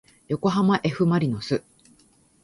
[0.29, 1.61] よこはまえふまりのす